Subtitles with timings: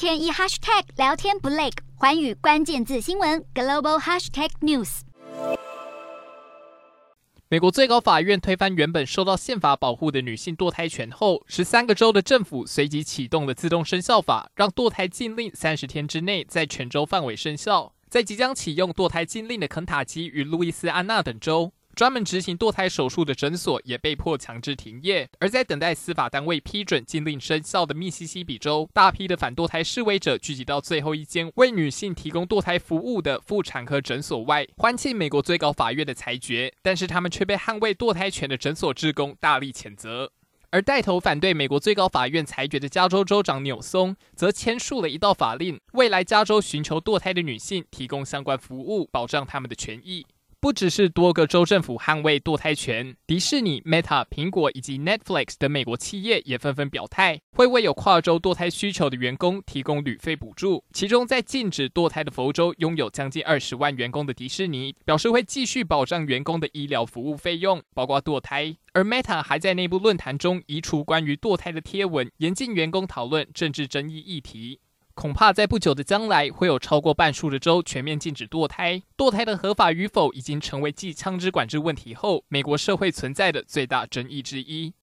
[0.00, 5.00] 天一 hashtag 聊天不累，寰宇关键字新闻 global hashtag news。
[7.50, 17.92] 美国最高法院推翻原本受到宪法保护的女性堕胎权后，十三个州的政府随即启动了自动生效法，让堕胎禁令三十天之内在全州范围生效。
[18.08, 25.28] 在即将启用堕胎禁令的肯塔基与路易斯安那等州，专门执行堕胎手术的诊所也被迫强制停业。
[25.38, 36.72] 而在等待司法单位批准禁令生效的密西西比州，大批的反堕胎示威者聚集到最后一间为女性提供堕胎服务的妇产科诊所外，欢庆美国最高法院的裁决。
[36.82, 40.32] 但是他们却被捍卫堕胎权的诊所职工大力谴责。
[40.72, 50.24] 而带头反对美国最高法院裁决的加州州长纽松，则签署了一道法令，未来加州寻求堕胎的女性提供相关服务，保障他们的权益。
[50.60, 60.84] 不只是多个州政府捍卫堕胎权，迪士尼、Meta、苹果以及 Netflix 等美国企业也纷纷表态，会为有跨州堕胎需求的员工提供旅费补助。
[60.92, 68.76] 其中，在禁止堕胎的佛州，拥有将近二十万员工的迪士尼表示会继续保障员工的医疗服务费用，包括堕胎。
[68.92, 74.80] 而 Meta 还在内部论坛中移除关于堕胎的贴文，严禁员工讨论政治争议议题。
[75.20, 79.02] 恐怕在不久的将来，会有超过半数的州全面禁止堕胎。
[79.18, 84.94] 堕胎的合法与否，已经成为继枪支管制问题后，美国社会存在的最大争议之一。